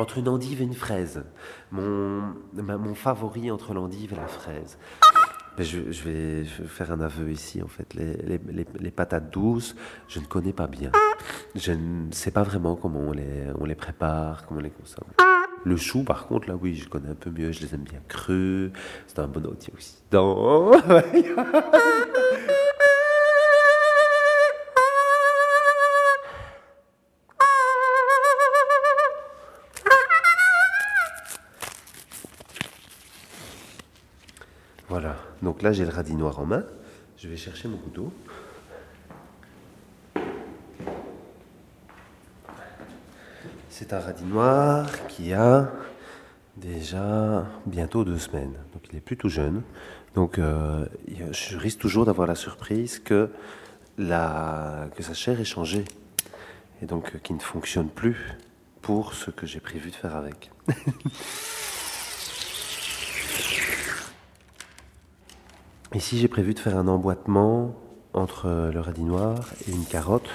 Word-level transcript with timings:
Entre 0.00 0.16
une 0.16 0.28
endive 0.28 0.62
et 0.62 0.64
une 0.64 0.72
fraise. 0.74 1.22
Mon, 1.70 2.22
mon 2.54 2.94
favori 2.94 3.50
entre 3.50 3.74
l'endive 3.74 4.14
et 4.14 4.16
la 4.16 4.26
fraise. 4.26 4.78
Je, 5.58 5.78
vais 6.04 6.44
faire 6.44 6.90
un 6.90 7.00
aveu 7.02 7.30
ici, 7.30 7.60
en 7.62 7.68
fait. 7.68 7.92
Les, 7.92 8.14
les- 8.16 8.66
les- 8.78 8.90
patates 8.90 9.30
douces, 9.30 9.76
je 10.08 10.18
ne 10.18 10.24
connais 10.24 10.54
pas 10.54 10.66
bien. 10.66 10.90
Je 11.54 11.72
ne 11.72 12.10
sais 12.12 12.30
pas 12.30 12.44
vraiment 12.44 12.76
comment 12.76 13.00
on 13.00 13.12
les, 13.12 13.44
on 13.60 13.66
les 13.66 13.74
prépare, 13.74 14.46
comment 14.46 14.60
on 14.60 14.62
les 14.62 14.70
consomme. 14.70 15.08
Le 15.64 15.76
chou, 15.76 16.02
par 16.02 16.26
contre, 16.28 16.48
là, 16.48 16.56
oui, 16.56 16.74
je 16.76 16.88
connais 16.88 17.10
un 17.10 17.14
peu 17.14 17.28
mieux. 17.30 17.52
Je 17.52 17.60
les 17.60 17.74
aime 17.74 17.82
bien 17.84 18.00
crus. 18.08 18.70
C'est 19.06 19.18
un 19.18 19.26
bon 19.28 19.44
antioxydant. 19.46 20.70
Voilà. 34.90 35.14
Donc 35.40 35.62
là, 35.62 35.70
j'ai 35.70 35.84
le 35.84 35.90
radis 35.92 36.16
noir 36.16 36.40
en 36.40 36.46
main. 36.46 36.64
Je 37.16 37.28
vais 37.28 37.36
chercher 37.36 37.68
mon 37.68 37.76
couteau. 37.76 38.12
C'est 43.68 43.92
un 43.92 44.00
radis 44.00 44.24
noir 44.24 44.88
qui 45.06 45.32
a 45.32 45.70
déjà 46.56 47.46
bientôt 47.66 48.04
deux 48.04 48.18
semaines. 48.18 48.54
Donc 48.72 48.82
il 48.90 48.96
est 48.96 49.00
plutôt 49.00 49.28
jeune. 49.28 49.62
Donc 50.16 50.40
euh, 50.40 50.86
je 51.06 51.56
risque 51.56 51.78
toujours 51.78 52.04
d'avoir 52.04 52.26
la 52.26 52.34
surprise 52.34 52.98
que, 52.98 53.30
sa 53.96 55.14
chair 55.14 55.40
est 55.40 55.44
changée. 55.44 55.84
Et 56.82 56.86
donc 56.86 57.14
euh, 57.14 57.18
qui 57.18 57.32
ne 57.32 57.38
fonctionne 57.38 57.90
plus 57.90 58.16
pour 58.82 59.14
ce 59.14 59.30
que 59.30 59.46
j'ai 59.46 59.60
prévu 59.60 59.90
de 59.90 59.94
faire 59.94 60.16
avec. 60.16 60.50
Ici, 65.92 66.18
j'ai 66.18 66.28
prévu 66.28 66.54
de 66.54 66.60
faire 66.60 66.76
un 66.76 66.86
emboîtement 66.86 67.74
entre 68.14 68.70
le 68.72 68.78
radis 68.78 69.02
noir 69.02 69.52
et 69.66 69.72
une 69.72 69.84
carotte. 69.84 70.30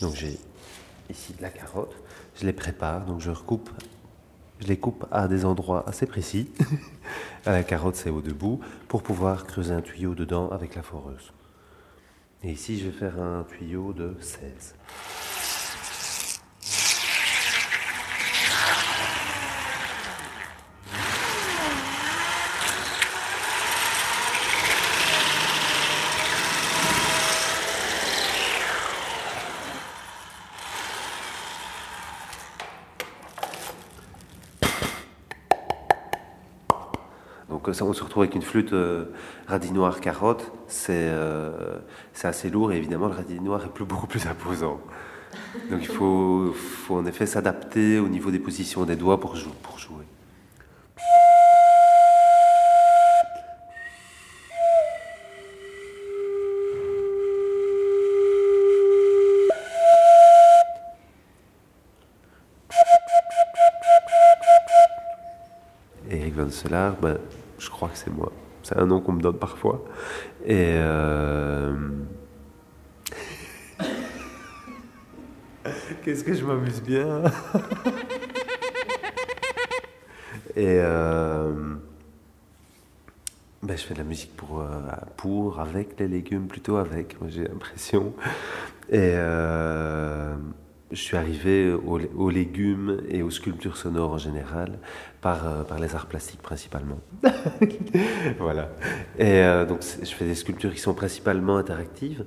Donc 0.00 0.16
j'ai 0.16 0.36
ici 1.08 1.32
de 1.32 1.42
la 1.42 1.50
carotte. 1.50 1.94
Je 2.34 2.44
les 2.44 2.52
prépare, 2.52 3.06
donc 3.06 3.20
je 3.20 3.30
recoupe. 3.30 3.70
Je 4.58 4.66
les 4.66 4.76
coupe 4.76 5.06
à 5.12 5.28
des 5.28 5.44
endroits 5.44 5.88
assez 5.88 6.06
précis. 6.06 6.50
à 7.46 7.52
la 7.52 7.62
carotte, 7.62 7.94
c'est 7.94 8.10
au 8.10 8.20
debout, 8.20 8.60
pour 8.88 9.04
pouvoir 9.04 9.46
creuser 9.46 9.72
un 9.72 9.80
tuyau 9.80 10.16
dedans 10.16 10.48
avec 10.48 10.74
la 10.74 10.82
foreuse. 10.82 11.32
Et 12.42 12.50
ici, 12.50 12.76
je 12.76 12.86
vais 12.86 12.92
faire 12.92 13.22
un 13.22 13.44
tuyau 13.44 13.92
de 13.92 14.16
16. 14.20 14.74
Donc 37.60 37.68
euh, 37.68 37.72
ça, 37.74 37.84
on 37.84 37.92
se 37.92 38.02
retrouve 38.02 38.22
avec 38.22 38.34
une 38.34 38.40
flûte 38.40 38.72
euh, 38.72 39.04
radis 39.46 39.70
noir 39.72 40.00
carotte. 40.00 40.50
C'est 40.66 40.94
euh, 40.94 41.76
c'est 42.14 42.26
assez 42.26 42.48
lourd 42.48 42.72
et 42.72 42.78
évidemment 42.78 43.06
le 43.06 43.12
radis 43.12 43.38
noir 43.38 43.62
est 43.62 43.68
plus, 43.68 43.84
beaucoup 43.84 44.06
plus 44.06 44.26
imposant. 44.26 44.80
Donc 45.70 45.80
il 45.82 45.88
faut, 45.88 46.54
faut 46.54 46.96
en 46.96 47.04
effet 47.04 47.26
s'adapter 47.26 47.98
au 47.98 48.08
niveau 48.08 48.30
des 48.30 48.38
positions 48.38 48.84
des 48.84 48.96
doigts 48.96 49.20
pour, 49.20 49.36
pour 49.62 49.78
jouer. 49.78 50.06
Eric 66.10 66.34
ben, 66.34 67.18
je 67.60 67.70
crois 67.70 67.88
que 67.88 67.96
c'est 67.96 68.10
moi. 68.10 68.32
C'est 68.62 68.76
un 68.78 68.86
nom 68.86 69.00
qu'on 69.00 69.12
me 69.12 69.20
donne 69.20 69.38
parfois. 69.38 69.84
Et 70.44 70.74
euh, 70.74 71.72
qu'est-ce 76.04 76.24
que 76.24 76.34
je 76.34 76.44
m'amuse 76.44 76.82
bien. 76.82 77.22
Et 80.56 80.80
euh, 80.80 81.52
ben, 83.62 83.76
je 83.76 83.82
fais 83.84 83.94
de 83.94 84.00
la 84.00 84.04
musique 84.04 84.34
pour, 84.36 84.60
euh, 84.60 84.66
pour, 85.16 85.60
avec 85.60 86.00
les 86.00 86.08
légumes, 86.08 86.48
plutôt 86.48 86.76
avec, 86.76 87.20
moi 87.20 87.30
j'ai 87.30 87.44
l'impression. 87.44 88.14
Et 88.88 89.12
euh, 89.14 90.34
je 90.90 91.00
suis 91.00 91.16
arrivé 91.16 91.72
aux, 91.72 92.30
légumes 92.30 93.00
et 93.08 93.22
aux 93.22 93.30
sculptures 93.30 93.76
sonores 93.76 94.12
en 94.12 94.18
général 94.18 94.78
par, 95.20 95.46
euh, 95.46 95.62
par 95.62 95.78
les 95.78 95.94
arts 95.94 96.06
plastiques 96.06 96.42
principalement. 96.42 96.98
voilà. 98.38 98.70
Et 99.18 99.42
euh, 99.44 99.64
donc 99.64 99.80
je 99.82 100.10
fais 100.10 100.24
des 100.24 100.34
sculptures 100.34 100.72
qui 100.74 100.80
sont 100.80 100.94
principalement 100.94 101.56
interactives, 101.56 102.24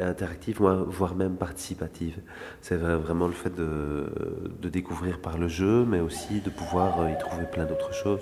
interactives 0.00 0.58
voire- 0.60 1.14
même 1.14 1.36
participatives. 1.36 2.18
C'est 2.60 2.76
vra- 2.76 2.96
vraiment 2.96 3.26
le 3.26 3.32
fait 3.32 3.54
de, 3.54 4.06
de 4.60 4.68
découvrir 4.68 5.20
par 5.20 5.38
le 5.38 5.48
jeu, 5.48 5.84
mais 5.84 6.00
aussi 6.00 6.40
de 6.40 6.50
pouvoir 6.50 7.00
euh, 7.00 7.10
y 7.10 7.18
trouver 7.18 7.44
plein 7.50 7.64
d'autres 7.64 7.94
choses. 7.94 8.20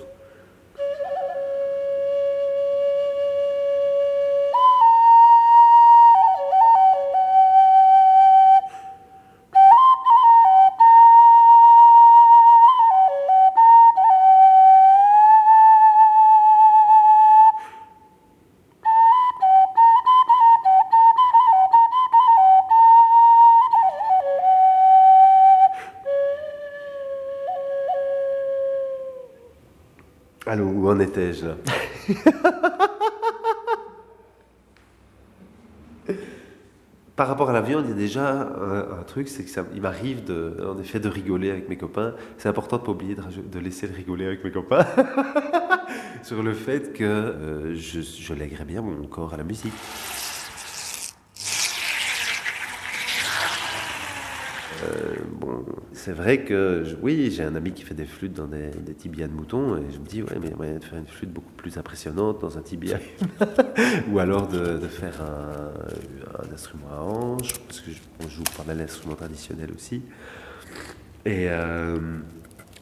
Allô, 30.45 30.65
où 30.65 30.89
en 30.89 30.99
étais-je 30.99 31.45
là 31.47 31.55
Par 37.15 37.27
rapport 37.27 37.51
à 37.51 37.53
la 37.53 37.61
viande, 37.61 37.85
il 37.85 37.89
y 37.91 37.93
a 37.93 37.95
déjà 37.95 38.27
un, 38.41 38.99
un 38.99 39.03
truc, 39.03 39.27
c'est 39.27 39.43
que 39.43 39.49
ça, 39.49 39.63
il 39.75 39.81
m'arrive 39.81 40.23
de, 40.23 40.57
en 40.67 40.79
effet 40.79 40.99
de 40.99 41.07
rigoler 41.07 41.51
avec 41.51 41.69
mes 41.69 41.77
copains. 41.77 42.15
C'est 42.37 42.49
important 42.49 42.77
de 42.77 42.81
pas 42.81 42.91
oublier 42.91 43.13
de, 43.15 43.21
de 43.21 43.59
laisser 43.59 43.85
le 43.87 43.93
rigoler 43.93 44.25
avec 44.25 44.43
mes 44.43 44.51
copains 44.51 44.85
sur 46.23 46.41
le 46.41 46.53
fait 46.55 46.91
que 46.91 47.03
euh, 47.03 47.75
je, 47.75 48.01
je 48.01 48.33
lèguerais 48.33 48.65
bien 48.65 48.81
mon 48.81 49.05
corps 49.07 49.33
à 49.33 49.37
la 49.37 49.43
musique. 49.43 49.73
Euh, 54.83 55.15
bon, 55.39 55.65
c'est 55.93 56.11
vrai 56.11 56.43
que 56.43 56.83
oui, 57.01 57.31
j'ai 57.31 57.43
un 57.43 57.55
ami 57.55 57.71
qui 57.71 57.83
fait 57.83 57.93
des 57.93 58.05
flûtes 58.05 58.33
dans 58.33 58.47
des, 58.47 58.71
tibias 58.97 59.27
de 59.27 59.33
mouton 59.33 59.77
et 59.77 59.91
je 59.91 59.99
me 59.99 60.05
dis 60.05 60.21
ouais, 60.21 60.33
mais 60.39 60.47
il 60.47 60.51
y 60.51 60.53
a 60.53 60.57
moyen 60.57 60.77
de 60.77 60.83
faire 60.83 60.99
une 60.99 61.07
flûte 61.07 61.31
beaucoup 61.31 61.51
plus 61.57 61.77
impressionnante 61.77 62.41
dans 62.41 62.57
un 62.57 62.61
tibia 62.61 62.99
ou 64.11 64.19
alors 64.19 64.47
de, 64.47 64.79
faire 64.87 65.21
un, 65.21 66.53
instrument 66.53 66.87
à 66.91 67.01
hanche 67.01 67.53
parce 67.67 67.81
que 67.81 67.91
je, 67.91 67.99
on 68.23 68.29
joue 68.29 68.43
pas 68.57 68.63
mal 68.65 68.77
d'instruments 68.77 69.15
traditionnels 69.15 69.71
aussi 69.75 70.01
et 71.25 71.47
euh, 71.49 71.97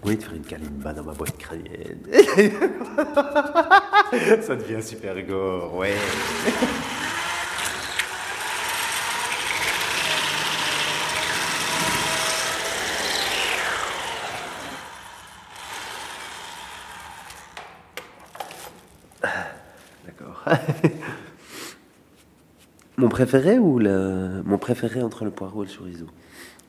oui, 0.03 0.17
de 0.17 0.23
faire 0.23 0.33
une 0.33 0.45
kalimba 0.45 0.93
dans 0.93 1.03
ma 1.03 1.13
boîte 1.13 1.37
crânienne. 1.37 1.99
Ça 4.41 4.55
devient 4.55 4.81
super 4.81 5.21
gore, 5.23 5.75
ouais. 5.75 5.93
Mon 22.97 23.09
préféré 23.09 23.57
ou 23.57 23.79
le... 23.79 24.41
Mon 24.45 24.57
préféré 24.57 25.01
entre 25.01 25.25
le 25.25 25.31
poireau 25.31 25.63
et 25.63 25.67
le 25.67 25.71
chorizo? 25.73 26.05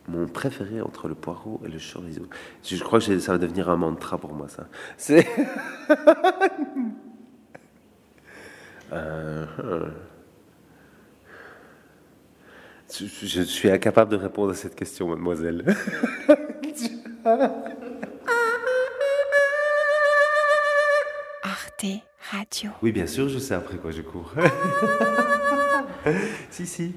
Mon 0.08 0.26
préféré 0.26 0.80
entre 0.80 1.08
le 1.08 1.14
poireau 1.14 1.60
et 1.64 1.68
le 1.68 1.78
chorizo. 1.78 2.22
Je 2.64 2.82
crois 2.82 3.00
que 3.00 3.18
ça 3.18 3.32
va 3.32 3.38
devenir 3.38 3.68
un 3.68 3.76
mantra 3.76 4.18
pour 4.18 4.32
moi, 4.32 4.48
ça. 4.48 4.66
Euh, 8.94 9.46
euh. 9.60 9.88
Je 12.90 13.40
suis 13.40 13.70
incapable 13.70 14.10
de 14.10 14.16
répondre 14.16 14.52
à 14.52 14.54
cette 14.54 14.74
question, 14.74 15.08
mademoiselle. 15.08 15.64
Radio. 22.32 22.70
Oui, 22.82 22.92
bien 22.92 23.06
sûr, 23.06 23.28
je 23.28 23.38
sais 23.38 23.52
après 23.52 23.76
quoi 23.76 23.90
je 23.90 24.00
cours. 24.00 24.32
si, 26.50 26.66
si. 26.66 26.94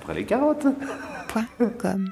Après 0.00 0.14
les 0.14 0.24
carottes. 0.24 0.66
Point 1.28 1.44
com. 1.78 2.10